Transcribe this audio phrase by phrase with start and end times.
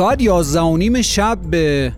[0.00, 1.92] ساعت یازده و نیم شب به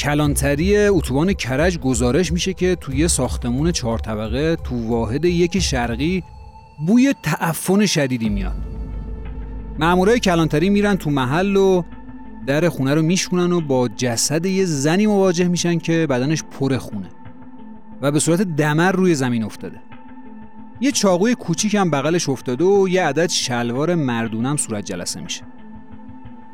[0.00, 6.22] کلانتری اتوبان کرج گزارش میشه که توی ساختمون چهار طبقه تو واحد یک شرقی
[6.86, 8.54] بوی تعفن شدیدی میاد.
[9.78, 11.82] مامورای کلانتری میرن تو محل و
[12.46, 17.08] در خونه رو میشکنن و با جسد یه زنی مواجه میشن که بدنش پر خونه
[18.02, 19.80] و به صورت دمر روی زمین افتاده.
[20.80, 25.57] یه چاقوی کوچیک هم بغلش افتاده و یه عدد شلوار مردونم صورت جلسه میشه.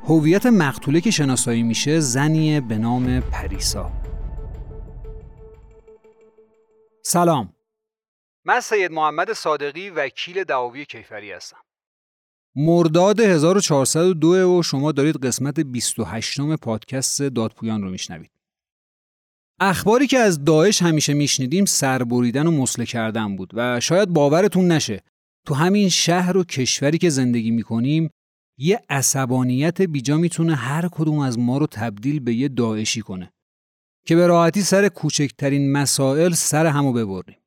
[0.06, 3.92] هویت مقتوله که شناسایی میشه زنیه به نام پریسا.
[7.02, 7.52] سلام.
[8.44, 11.56] من سید محمد صادقی وکیل دعاوی کیفری هستم.
[12.56, 18.30] مرداد 1402 و شما دارید قسمت 28 پادکست دادپویان رو میشنوید.
[19.60, 25.02] اخباری که از داعش همیشه میشنیدیم سربریدن و مسله کردن بود و شاید باورتون نشه.
[25.46, 28.10] تو همین شهر و کشوری که زندگی می‌کنیم
[28.58, 33.32] یه عصبانیت بیجا می‌تونه هر کدوم از ما رو تبدیل به یه داعشی کنه
[34.06, 37.38] که به راحتی سر کوچکترین مسائل سر همو ببریم.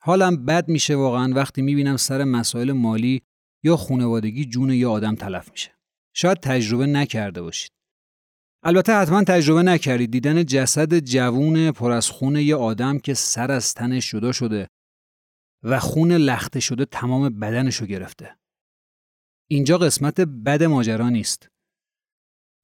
[0.00, 3.22] حالم بد میشه واقعا وقتی می‌بینم سر مسائل مالی
[3.64, 5.70] یا خونوادگی جون یه آدم تلف میشه.
[6.14, 7.72] شاید تجربه نکرده باشید.
[8.62, 13.74] البته حتما تجربه نکردید دیدن جسد جوون پر از خون یه آدم که سر از
[13.74, 14.68] تنش جدا شده
[15.62, 18.37] و خون لخته شده تمام بدنشو گرفته.
[19.50, 21.48] اینجا قسمت بد ماجرا نیست.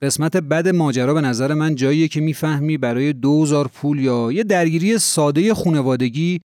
[0.02, 4.98] قسمت بد ماجرا به نظر من جاییه که می‌فهمی برای دوزار پول یا یه درگیری
[4.98, 6.40] ساده خونوادگی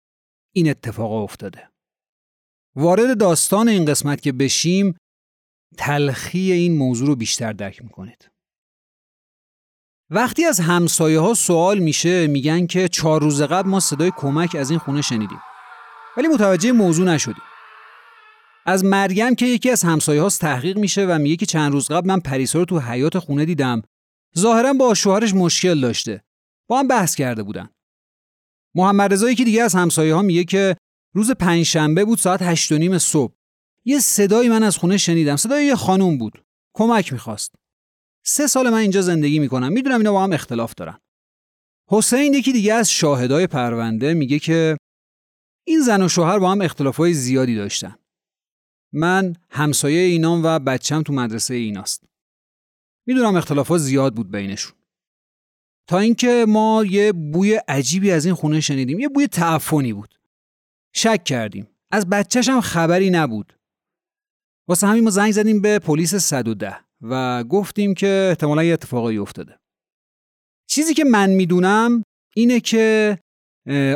[0.55, 1.69] این اتفاق افتاده.
[2.77, 4.97] وارد داستان این قسمت که بشیم
[5.79, 8.29] تلخی این موضوع رو بیشتر درک می‌کنید.
[10.11, 14.71] وقتی از همسایه ها سوال میشه میگن که چهار روز قبل ما صدای کمک از
[14.71, 15.41] این خونه شنیدیم.
[16.17, 17.54] ولی متوجه موضوع نشدیم.
[18.67, 22.09] از مریم که یکی از همسایه هاست تحقیق میشه و میگه که چند روز قبل
[22.09, 23.83] من پریسا رو تو حیات خونه دیدم.
[24.39, 26.23] ظاهرا با شوهرش مشکل داشته.
[26.69, 27.69] با هم بحث کرده بودن.
[28.75, 30.77] محمد رضایی که دیگه از همسایه ها میگه که
[31.15, 33.35] روز پنجشنبه بود ساعت هشت و نیم صبح.
[33.85, 35.37] یه صدایی من از خونه شنیدم.
[35.37, 36.45] صدای یه خانوم بود.
[36.77, 37.55] کمک می‌خواست.
[38.27, 39.73] سه سال من اینجا زندگی می‌کنم.
[39.73, 40.99] می‌دونم اینا با هم اختلاف دارن.
[41.91, 44.77] حسین یکی دیگه از شاهدای پرونده میگه که
[45.67, 47.97] این زن و شوهر با هم اختلافای زیادی داشتن.
[48.95, 52.05] من همسایه اینام و بچم تو مدرسه ایناست.
[53.07, 54.77] می‌دونم اختلافات زیاد بود بینشون.
[55.89, 59.01] تا اینکه ما یه بوی عجیبی از این خونه شنیدیم.
[59.01, 60.15] یه بوی تعفنی بود.
[60.95, 61.67] شک کردیم.
[61.91, 63.59] از بچهش هم خبری نبود.
[64.69, 69.59] واسه همین ما زنگ زدیم به پلیس 110 و گفتیم که احتمالا یه اتفاقایی افتاده.
[70.71, 72.03] چیزی که من می‌دونم
[72.37, 73.19] اینه که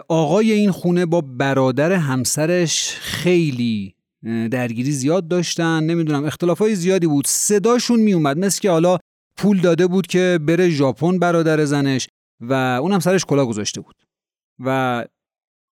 [0.08, 7.26] آقای این خونه با برادر همسرش خیلی درگیری زیاد داشتن نمی‌دونم اختلافای زیادی بود.
[7.26, 8.98] صداشون میومد مثل که حالا
[9.36, 12.08] پول داده بود که بره ژاپن برادر زنش
[12.40, 13.94] و اونم سرش کلا گذاشته بود.
[14.64, 15.04] و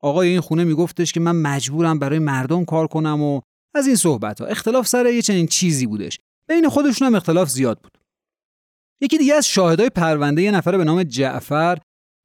[0.01, 3.41] آقای این خونه میگفتش که من مجبورم برای مردم کار کنم و
[3.75, 6.19] از این صحبت ها اختلاف سر یه چنین چیزی بودش.
[6.49, 7.97] بین خودشون هم اختلاف زیاد بود.
[9.01, 11.77] یکی دیگه از شاهدای پرونده یه نفر به نام جعفر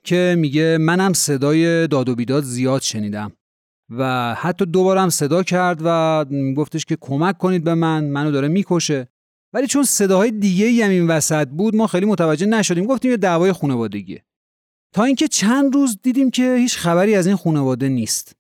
[0.05, 3.33] که میگه منم صدای داد و بیداد زیاد شنیدم.
[3.91, 6.25] و حتی دوبارم صدا کرد و
[6.57, 9.09] گفتش که کمک کنید به من منو داره می‌کشه.
[9.53, 12.87] ولی چون صداهای دیگه هم این وسط بود ما خیلی متوجه نشدیم.
[12.87, 14.25] گفتیم یه دعوای خانوادگیه.
[14.95, 18.37] تا اینکه چند روز دیدیم که هیچ خبری از این خانواده نیست.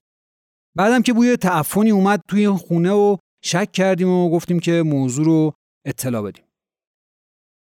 [0.76, 5.24] بعدم که بوی تعفنی اومد توی این خونه و شک کردیم و گفتیم که موضوع
[5.24, 5.52] رو
[5.86, 6.44] اطلاع بدیم.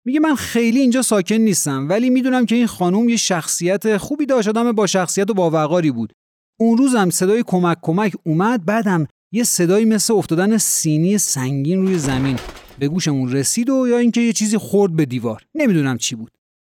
[0.06, 4.48] میگه من خیلی اینجا ساکن نیستم ولی می‌دونم که این خانم یه شخصیت خوبی داشت
[4.48, 6.12] آدم با شخصیت و با وقاری بود.
[6.58, 11.98] اون روز هم صدای کمک کمک اومد بعدم یه صدایی مثل افتادن سینی سنگین روی
[11.98, 12.38] زمین
[12.78, 15.47] به گوشمون رسید و یا اینکه یه چیزی خورد به دیوار.
[15.54, 16.32] نمی‌دونم چی بود.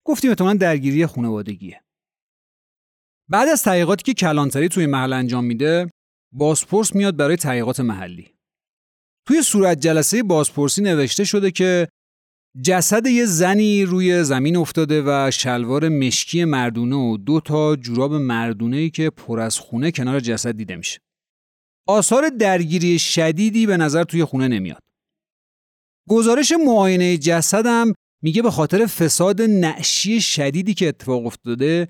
[0.06, 1.82] گفتیم احتمالاً درگیری خانوادگیه.
[3.30, 5.88] بعد از تحقیقاتی که کلانتری توی محل انجام میده
[6.34, 8.34] بازپرس میاد برای تحقیقات محلی.
[9.28, 11.88] توی صورت جلسه بازپرسی نوشته شده که
[12.62, 18.90] جسد یه زنی روی زمین افتاده و شلوار مشکی مردونه و دو تا جوراب مردونه
[18.90, 21.00] که پر از خونه کنار جسد دیده میشه.
[21.88, 24.84] آثار درگیری شدیدی به نظر توی خونه نمیاد.
[26.10, 27.94] گزارش معاینه جسدم
[28.24, 31.88] میگه به خاطر فساد نعشی شدیدی که اتفاق افتاده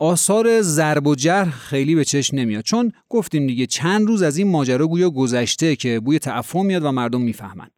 [0.00, 4.48] آثار ضرب و جرح خیلی به چشم نمیاد چون گفتیم دیگه چند روز از این
[4.48, 7.68] ماجرا گویا گذشته که بوی تعفن میاد و مردم می‌فهمن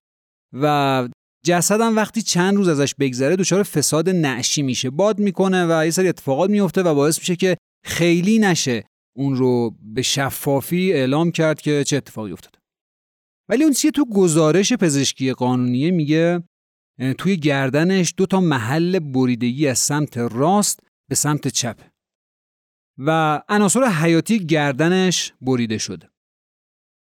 [0.53, 1.09] و
[1.45, 6.09] جسدم وقتی چند روز ازش بگذره دچار فساد نعشی میشه باد می‌کنه و یه سری
[6.09, 8.85] اتفاقات میفته و باعث میشه که خیلی نشه
[9.17, 12.59] اون رو به شفافی اعلام کرد که چه اتفاقی افتاده
[13.49, 16.43] ولی اون چیه تو گزارش پزشکی قانونیه میگه
[17.19, 21.81] توی گردنش دو تا محل بریدگی از سمت راست به سمت چپ
[22.99, 26.11] و عناصر حیاتی گردنش بریده شده.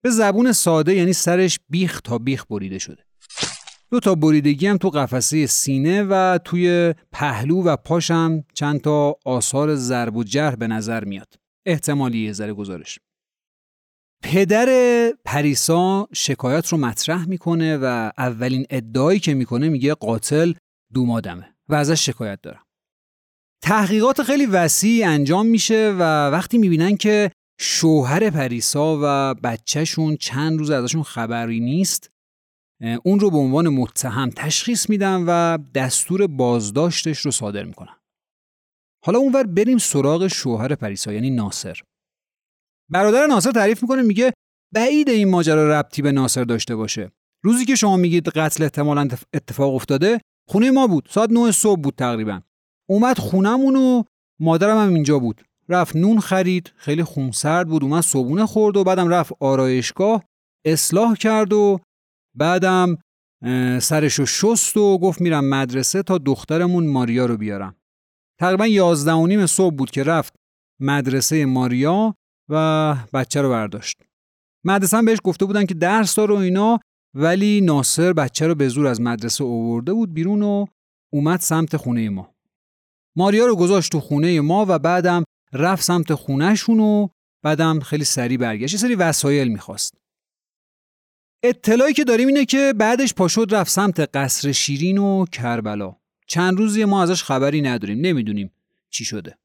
[0.03, 3.05] به زبون ساده یعنی سرش بیخ تا بیخ بریده شده.
[3.95, 9.75] دو تا بریدگی هم تو قفسه سینه و توی پهلو و پاشم چند تا آثار
[9.75, 11.35] ضرب و جرح به نظر میاد.
[11.67, 12.99] احتمالی یه ذره گزارش.
[14.23, 14.69] پدر
[15.25, 20.53] پریسا شکایت رو مطرح می‌کنه و اولین ادعایی که می‌کنه میگه قاتل
[20.95, 22.63] دومادمه و ازش شکایت دارم.
[23.63, 27.31] تحقیقات خیلی وسیع انجام میشه و وقتی می‌بینن که
[27.61, 32.14] شوهر پریسا و بچهشون چند روز ازشون خبری نیست
[33.05, 37.97] اون رو به عنوان متهم تشخیص میدن و دستور بازداشتش رو صادر می‌کنن.
[39.05, 41.81] حالا اونور بریم سراغ شوهر پریسا یعنی ناصر.
[42.91, 44.33] برادر ناصر تعریف می‌کنه میگه
[44.75, 47.11] بعید این ماجرا ربطی به ناصر داشته باشه.
[47.45, 51.95] روزی که شما میگید قتل احتمالا اتفاق افتاده خونه ما بود ساعت 9 صبح بود
[51.95, 52.41] تقریبا
[52.89, 54.03] اومد خونمون و
[54.41, 59.09] مادرم هم اینجا بود رفت نون خرید خیلی خونسرد بود اومد صبونه خورد و بعدم
[59.09, 60.25] رفت آرایشگاه
[60.67, 61.81] اصلاح کرد و
[62.35, 62.99] بعدم
[63.81, 67.77] سرشو شست و گفت میرم مدرسه تا دخترمون ماریا رو بیارم.
[68.41, 70.35] تقریبا یازده و نیم صبح بود که رفت
[70.81, 72.15] مدرسه ماریا
[72.49, 74.03] و بچه رو برداشت.
[74.65, 76.81] مدرسه هم بهش گفته بودن که درس داره و اینا
[77.17, 80.67] ولی ناصر بچه رو به زور از مدرسه اوورده بود بیرون و
[81.13, 82.35] اومد سمت خونه ما.
[83.17, 87.09] ماریا رو گذاشت تو خونه ما و بعدم رفت سمت خونهشون و
[87.45, 88.73] بعدم خیلی سریع برگشت.
[88.73, 89.95] یه سری وسایل می‌خواست.
[91.47, 95.97] اطلاعی که داریم اینه که بعدش پاشد رفت سمت قصر شیرین و کربلا.
[96.27, 98.53] چند روزی ما ازش خبری نداریم نمی‌دونیم
[98.91, 99.39] چی شده.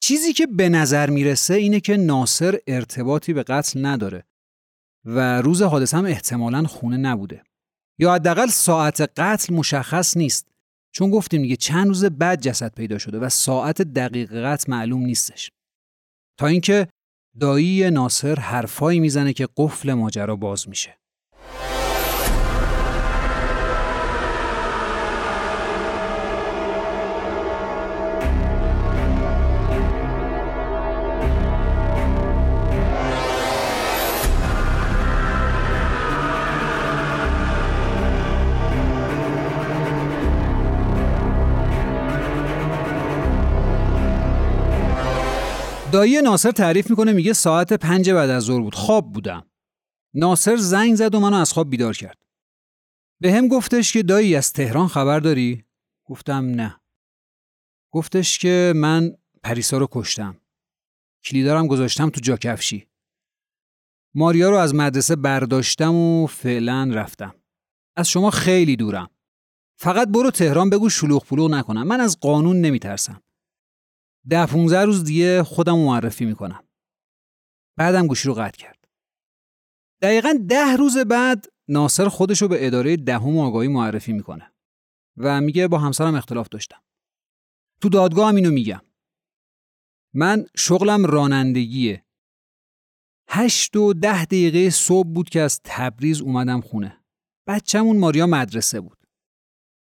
[0.00, 4.24] چیزی که به نظر می‌رسه اینه که ناصر ارتباطی به قتل نداره
[5.04, 7.42] و روز حادثه هم احتمالا خونه نبوده.
[7.98, 10.48] یا حداقل ساعت قتل مشخص نیست
[10.92, 15.50] چون گفتیم دیگه چند روز بعد جسد پیدا شده و ساعت دقیق قتل معلوم نیستش.
[16.38, 16.88] تا اینکه
[17.40, 21.01] دایی ناصر حرفایی می‌زنه که قفل ماجرا باز میشه.
[45.92, 48.74] دایی ناصر تعریف می‌کنه میگه ساعت پنج بعد از ظهر بود.
[48.74, 49.46] خواب بودم.
[50.14, 52.18] ناصر زنگ زد و منو از خواب بیدار کرد.
[53.20, 55.64] به هم گفتش که دایی از تهران خبر داری؟
[56.04, 56.80] گفتم نه.
[57.90, 60.40] گفتش که من پریسا رو کشتم.
[61.24, 62.88] کلیدارم گذاشتم تو جاکفشی.
[64.14, 67.34] ماریا رو از مدرسه برداشتم و فعلا رفتم.
[67.96, 69.10] از شما خیلی دورم.
[69.78, 71.86] فقط برو تهران بگو شلوغ پلوغ نکنم.
[71.86, 73.22] من از قانون نمیترسم.
[74.28, 76.64] ده 15 روز دیگه خودم معرفی می‌کنم.
[77.76, 78.88] بعدم گوشی رو قطع کرد.
[80.02, 84.52] دقیقا ده روز بعد ناصر خودش رو به اداره دهم آگاهی معرفی می‌کنه
[85.16, 86.82] و میگه با همسرم اختلاف داشتم.
[87.80, 88.80] تو دادگاه هم اینو میگم.
[90.14, 92.04] من شغلم رانندگیه.
[93.28, 97.04] هشت و ده دقیقه صبح بود که از تبریز اومدم خونه.
[97.46, 98.98] بچهمون ماریا مدرسه بود.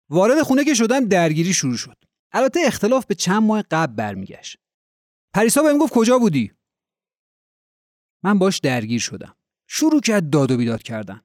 [0.10, 2.09] وارد خونه که شدم درگیری شروع شد.
[2.32, 4.58] البته اختلاف به چند ماه قبل برمیگشت.
[5.34, 6.52] پریسا بهم گفت کجا بودی؟
[8.24, 9.36] من باش درگیر شدم.
[9.68, 11.22] شروع کرد داد و بیداد کردن.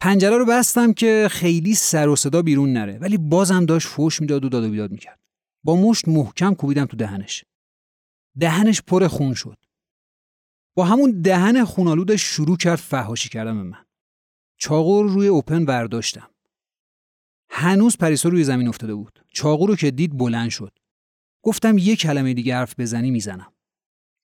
[0.00, 4.44] پنجره رو بستم که خیلی سر و صدا بیرون نره ولی بازم داشت فوش می‌داد
[4.44, 5.20] و داد و بیداد می‌کرد.
[5.64, 7.44] با مشت محکم کوبیدم تو دهنش.
[8.40, 9.58] دهنش پر خون شد.
[10.74, 13.86] با همون دهن خونالودش شروع کرد فهاشی کردن به من.
[14.56, 16.33] چاقو رو روی اوپن برداشتم
[17.50, 19.24] هنوز پریسا روی زمین افتاده بود.
[19.28, 20.78] چاقو رو که دید بلند شد.
[21.42, 23.52] گفتم یه کلمه دیگه حرف بزنی می‌زنم.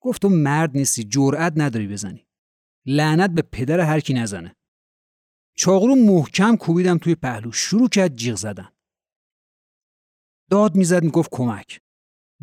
[0.01, 2.27] گفت تو مرد نیستی جرأت نداری بزنی.
[2.87, 4.57] لعنت به پدر هر کی نزنه.
[5.57, 7.53] چاقو رو محکم کوبیدم توی پهلو.
[7.53, 8.69] شروع کرد جیغ زدن.
[10.51, 11.81] داد می‌زد می‌گفت کمک.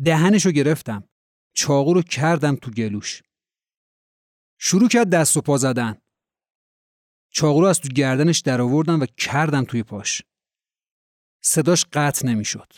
[0.04, 1.08] دهنش رو گرفتم.
[1.52, 3.22] چاقو رو کردم تو گلوش.
[4.58, 5.96] شروع کرد دست و پا زدن.
[7.30, 10.22] چاقو رو از تو گردنش در آوردم و کردم توی پاش.
[11.40, 12.72] صداش قطع نمی‌شد.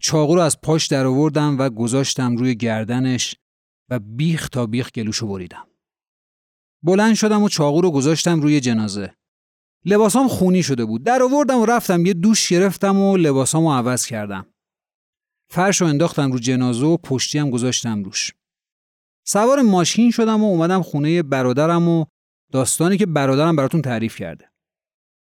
[0.00, 3.36] چاقو رو از پاش در آوردم و گذاشتم روی گردنش
[3.88, 5.66] و بیخ تا بیخ گلوشو بریدم.
[6.82, 9.14] بلند شدم و چاقو رو گذاشتم روی جنازه.
[9.84, 11.04] لباسام خونی شده بود.
[11.04, 14.46] در آوردم و رفتم یه دوش گرفتم و لباسامو عوض کردم.
[15.50, 18.32] فرش رو انداختم رو جنازه و پشتی هم گذاشتم روش.
[19.26, 22.04] سوار ماشین شدم و اومدم خونه برادرم و
[22.52, 24.50] داستانی که برادرم براتون تعریف کرده.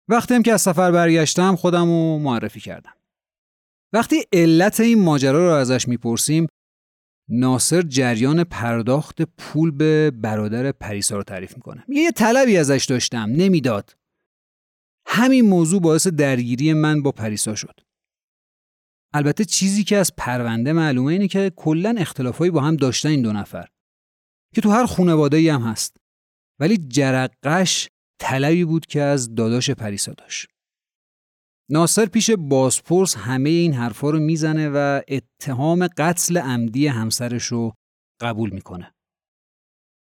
[0.09, 2.93] وقتی هم که از سفر برگشتم خودم رو معرفی کردم.
[3.93, 6.47] وقتی علت این ماجرا رو ازش می‌پرسیم
[7.29, 11.85] ناصر جریان پرداخت پول به برادر پریسا رو تعریف می‌کنه.
[11.87, 13.95] یه طلبی ازش داشتم نمی‌داد.
[15.15, 17.79] همین موضوع باعث درگیری من با پریسا شد.
[19.13, 23.33] البته چیزی که از پرونده معلومه اینه که کلا اختلافایی با هم داشتن این دو
[23.33, 23.67] نفر
[24.55, 25.97] که تو هر خانواده ای هم هست.
[26.59, 27.89] ولی جرقش
[28.21, 30.47] طلبی بود که از داداش پریسا داشت.
[31.71, 37.73] ناصر پیش بازپرس همه این حرفا رو می‌زنه و اتهام قتل عمدی همسرش رو
[38.21, 38.93] قبول می‌کنه.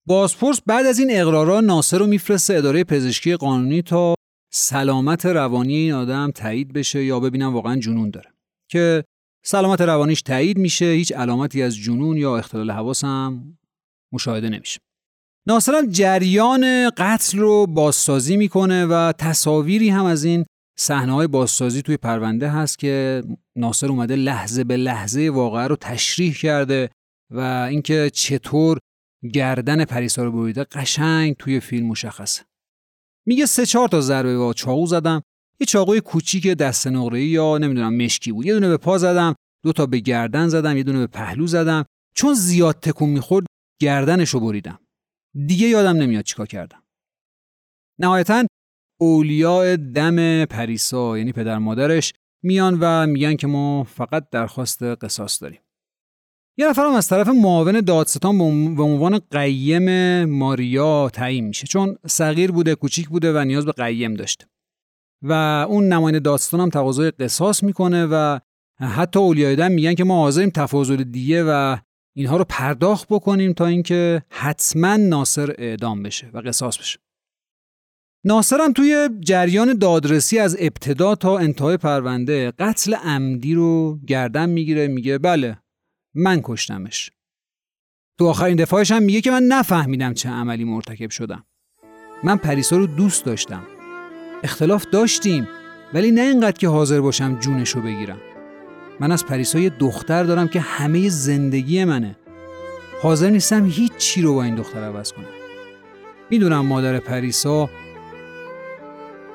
[0.07, 4.15] بازپرس بعد از این اقرارا ناصر رو میفرسته اداره پزشکی قانونی تا
[4.56, 8.32] سلامت روانی این آدم تایید بشه یا ببینم واقعا جنون داره.
[8.70, 9.04] که
[9.44, 13.58] سلامت روانیش تایید میشه هیچ علامتی از جنون یا اختلال حواس هم
[14.12, 14.80] مشاهده نمیشه.
[15.46, 20.44] ناصر جریان قتل رو بازسازی می‌کنه و تصاویری هم از این
[20.78, 23.23] صحنه های بازسازی توی پرونده هست که
[23.56, 26.90] ناصر اومده لحظه به لحظه واقعه رو تشریح کرده
[27.30, 28.78] و اینکه چطور
[29.32, 32.44] گردن پریسا رو بریده قشنگ توی فیلم مشخصه.
[33.26, 35.23] میگه سه چهار تا ضربه با چاقو زدم.
[35.61, 38.47] یه چاقوی کوچیک دست نقره یا نمی‌دونم مشکی بود.
[38.47, 41.85] یه دونه به پا زدم دو تا به گردن زدم یه دونه به پهلو زدم.
[42.16, 43.47] چون زیاد تکون می‌خورد
[43.81, 44.78] گردنش رو بریدم.
[45.47, 46.83] دیگه یادم نمیاد چیکار کردم.
[48.00, 48.47] نهایتا
[49.00, 52.12] اولیاء دم پریسا یعنی پدر مادرش
[52.43, 55.61] میان و میگن که ما فقط درخواست قصاص داریم.
[56.56, 58.38] یه نفرم از طرف معاون دادستان
[58.75, 61.66] به عنوان قیم ماریا تعیین میشه.
[61.66, 64.46] چون صغیر بوده کوچیک بوده و نیاز به قیم داشته.
[65.23, 65.32] و
[65.68, 68.38] اون نماینده دادستان هم تقاضای قصاص می‌کنه و
[68.80, 71.76] حتی اولیای دم میگن که ما حاضریم تفاضل دیگه و
[72.16, 76.99] اینها رو پرداخت بکنیم تا اینکه حتما ناصر اعدام بشه و قصاص بشه.
[78.25, 85.18] ناصرم توی جریان دادرسی از ابتدا تا انتهای پرونده قتل عمدی رو گردن می‌گیره میگه
[85.18, 85.58] بله
[86.14, 87.11] من کشتمش.
[88.18, 91.44] تو آخرین دفاعش هم میگه که من نفهمیدم چه عملی مرتکب شدم.
[92.23, 93.62] من پریسا رو دوست داشتم.
[94.42, 95.49] اختلاف داشتیم
[95.94, 98.21] ولی نه اینقدر که حاضر باشم جونشو بگیرم.
[99.00, 102.16] من از پریسا یه دختر دارم که همه زندگی منه.
[103.02, 105.25] حاضر نیستم هیچ چی رو با این دختر عوض کنم.
[106.30, 107.71] می‌دونم مادر پریسا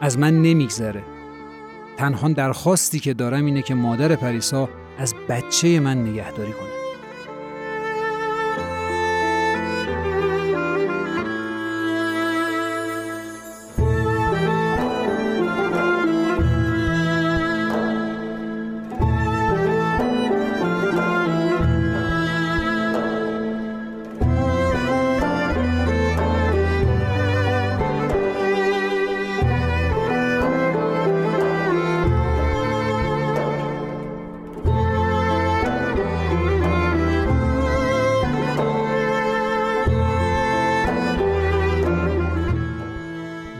[0.01, 1.03] از من نمیگذره.
[1.97, 4.69] تنها درخواستی که دارم اینه که مادر پریسا
[4.99, 6.78] از بچه من نگهداری کنه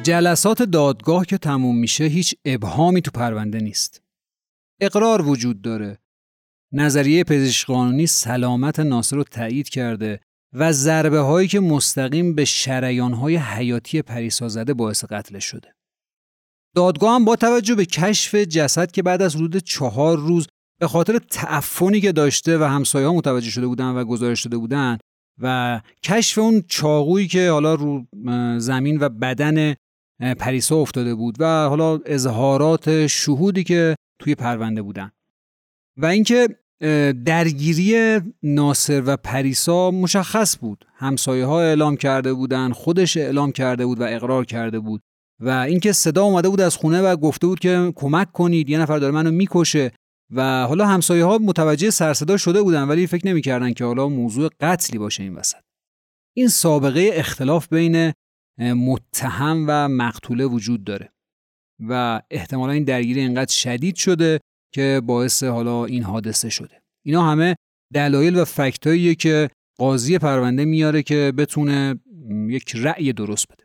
[0.09, 4.01] جلسات دادگاه که تموم میشه هیچ ابهامی تو پرونده نیست.
[4.81, 5.97] اقرار وجود داره.
[6.73, 10.19] نظریه پزشک قانونی سلامت ناصر رو تایید کرده
[10.53, 15.73] و ضربه هایی که مستقیم به شریان های حیاتی پریسا زده باعث قتل شده.
[16.75, 20.47] دادگاه هم با توجه به کشف جسد که بعد از حدود چهار روز
[20.79, 24.97] به خاطر تعفنی که داشته و همسایه ها متوجه شده بودن و گزارش داده بودن
[25.41, 28.05] و کشف اون چاقویی که حالا رو
[28.59, 29.75] زمین و بدن
[30.19, 35.11] پریسا افتاده بود و حالا اظهارات شهودی که توی پرونده بودن.
[35.97, 36.47] و اینکه
[37.25, 40.85] درگیری ناصر و پریسا مشخص بود.
[40.95, 45.01] همسایه ها اعلام کرده بودن خودش اعلام کرده بود و اقرار کرده بود.
[45.39, 48.99] و اینکه صدا اومده بود از خونه و گفته بود که کمک کنید یه نفر
[48.99, 49.91] داره منو می‌کشه.
[50.31, 54.99] و حالا همسایه ها متوجه سرصدا شده بودن ولی فکر نمی‌کردن که حالا موضوع قتلی
[54.99, 55.57] باشه این وسط.
[56.33, 58.13] این سابقه اختلاف بین
[58.59, 61.09] متهم و مقتوله وجود داره.
[61.87, 64.39] و احتمالا این درگیری اینقدر شدید شده
[64.73, 66.81] که باعث حالا این حادثه شده.
[67.05, 67.55] اینا همه
[67.93, 69.49] دلایل و فکتاییه که
[69.79, 71.99] قاضی پرونده میاره که بتونه
[72.49, 73.63] یک رأی درست بده.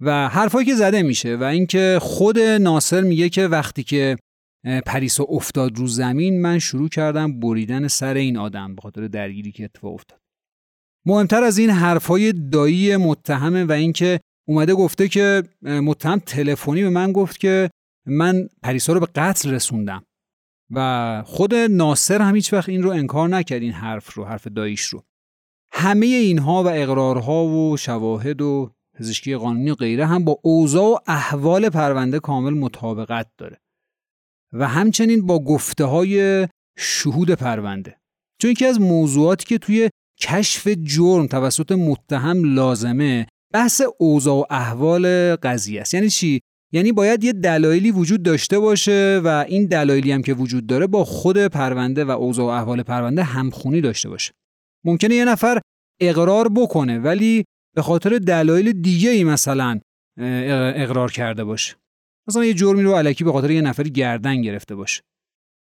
[0.00, 4.16] و حرفایی که زده میشه و اینکه خود ناصر میگه که وقتی که
[4.86, 9.64] پریسا افتاد رو زمین من شروع کردم بریدن سر این آدم به خاطر درگیری که
[9.64, 10.20] اتفاق افتاد.
[11.08, 17.12] مهمتر از این حرفای دایی متهمه و اینکه اومده گفته که متهم تلفنی به من
[17.12, 17.70] گفت که
[18.06, 20.04] من پریسا رو به قتل رسوندم
[20.70, 24.82] و خود ناصر هم هیچ وقت این رو انکار نکرد این حرف رو حرف داییش
[24.82, 25.04] رو.
[25.72, 30.98] همه اینها و اقرارها و شواهد و پزشکی قانونی و غیره هم با اوضاع و
[31.06, 33.60] احوال پرونده کامل مطابقت داره
[34.52, 36.48] و همچنین با گفته های
[36.78, 37.96] شهود پرونده.
[38.40, 45.36] چون یکی از موضوعاتی که توی کشف جرم توسط متهم لازمه بحث اوضاع و احوال
[45.36, 45.94] قضیه است.
[45.94, 46.40] یعنی چی؟
[46.72, 51.04] یعنی باید یه دلایلی وجود داشته باشه و این دلایلی هم که وجود داره با
[51.04, 54.32] خود پرونده و اوضاع و احوال پرونده همخونی داشته باشه.
[54.84, 55.60] ممکنه یه نفر
[56.00, 57.44] اقرار بکنه ولی
[57.76, 59.80] به خاطر دلایل دیگه ای مثلا
[60.76, 61.76] اقرار کرده باشه.
[62.28, 65.00] مثلا یه جرمی رو علکی به خاطر یه نفری گردن گرفته باشه.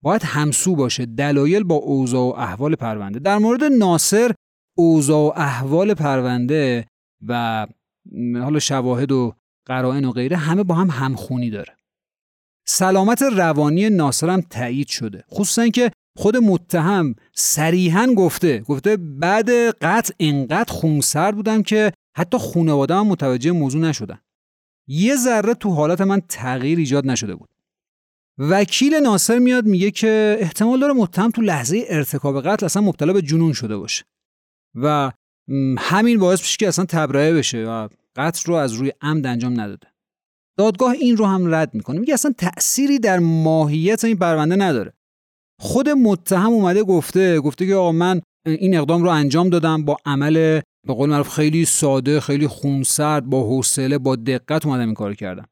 [0.02, 3.18] باید همسو باشه دلایل با اوضاع و احوال پرونده.
[3.18, 4.32] در مورد ناصر
[4.74, 6.86] اوضاع و احوال پرونده
[7.26, 7.66] و
[8.34, 9.34] حالا شواهد و
[9.66, 11.76] قرائن و غیره همه با هم همخونی داره.
[12.66, 20.12] سلامت روانی ناصر هم تایید شده خصوصا که خود متهم صریحا گفته گفته بعد قتل
[20.20, 24.18] انقدر خونسرد بودم که حتی خانواده هم متوجه موضوع نشدن.
[24.88, 27.48] یه ذره تو حالت من تغییر ایجاد نشده بود.
[28.38, 33.22] وکیل ناصر میاد میگه که احتمال داره متهم تو لحظه ارتکاب قتل اصلا مبتلا به
[33.22, 34.04] جنون شده باشه.
[34.74, 35.12] و
[35.78, 39.86] همین باعث میشه که اصلا تبرئه بشه و قتل رو از روی عمد انجام نداده.
[40.58, 42.00] دادگاه این رو هم رد می‌کنه.
[42.00, 44.92] میگه اصلا تأثیری در ماهیت این پرونده نداره.
[45.60, 50.60] خود متهم اومده گفته گفته که آقا من این اقدام رو انجام دادم با عمل
[50.86, 55.46] به قول معروف خیلی ساده خیلی خونسرد با حوصله با دقت اومدم این کار کردم.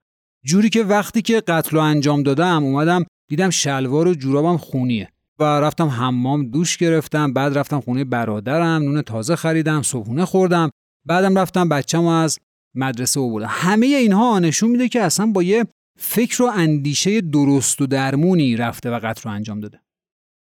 [0.44, 5.11] جوری که وقتی که قتل رو انجام دادم اومدم دیدم شلوار و جورابم خونیه.
[5.38, 10.70] و رفتم حمام دوش گرفتم بعد رفتم خونه برادرم نون تازه خریدم صبحونه خوردم
[11.06, 12.38] بعدم رفتم بچه‌مو از
[12.76, 13.48] مدرسه آوردم.
[13.50, 15.64] همه اینها نشون میده که اصلا با یه
[15.98, 19.80] فکر و اندیشه درست و درمونی رفته و قتل رو انجام داده.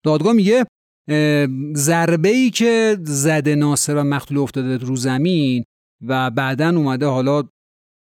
[0.05, 0.67] دادگاه میگه
[1.75, 5.65] ضربه ای که زده ناصر و مقتول افتاده رو زمین
[6.07, 7.43] و بعدا اومده حالا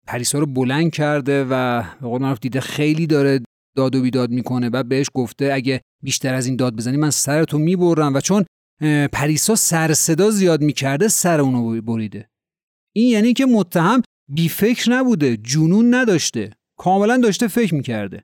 [0.06, 3.40] پریسا رو بلند کرده و به قول دیده خیلی داره
[3.76, 7.58] داد و بیداد می‌کنه و بهش گفته اگه بیشتر از این داد بزنی من سرتو
[7.58, 8.44] می‌برم و چون
[9.12, 12.28] پریسا سر صدا زیاد می‌کرده سر اونو بریده.
[12.94, 18.22] این یعنی که متهم بی فکر نبوده جنون نداشته کاملا داشته فکر می‌کرده.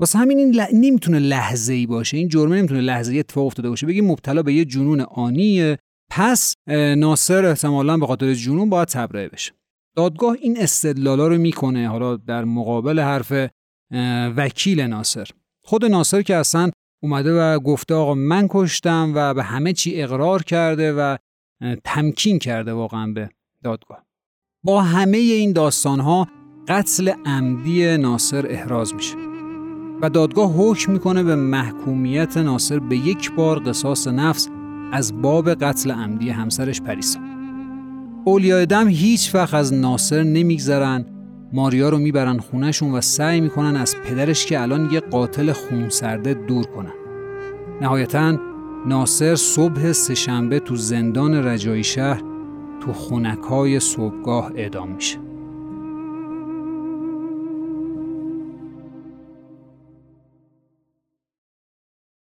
[0.00, 0.64] واسه همین این ل...
[0.72, 3.86] نمی‌تونه لحظه ای باشه این جرمه نمی‌تونه لحظه ای اتفاق افتاده باشه.
[3.86, 5.78] بگیم مبتلا به یه جنون آنیه
[6.10, 6.54] پس
[6.96, 9.52] ناصر احتمالا به خاطر جنون باید تبرئه بشه.
[9.96, 13.32] دادگاه این استدلالا رو می‌کنه حالا در مقابل حرف
[14.36, 15.28] وکیل ناصر.
[15.64, 16.70] خود ناصر که اصلا
[17.02, 21.16] اومده و گفته آقا من کشتم و به همه چی اقرار کرده و
[21.84, 23.30] تمکین کرده واقعا به
[23.62, 24.04] دادگاه.
[24.62, 26.28] با همه این داستان ها
[26.68, 29.16] قتل عمدی ناصر احراز میشه
[30.02, 34.48] و دادگاه حکم می‌کنه به محکومیت ناصر به یک بار قصاص نفس
[34.92, 37.20] از باب قتل عمدی همسرش پریسا.
[38.24, 41.06] اولیای دم هیچ وقت از ناصر نمیگذرن.
[41.54, 46.66] ماریا رو می‌برن خونهشون و سعی می‌کنن از پدرش که الان یه قاتل خونسرده دور
[46.66, 46.92] کنن.
[47.80, 48.38] نهایتا
[48.86, 52.22] ناصر صبح سهشنبه تو زندان رجایی شهر
[52.80, 55.18] تو خونکای صبحگاه اعدام میشه.